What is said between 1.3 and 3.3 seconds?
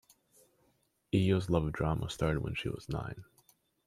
love of drama started when she was nine.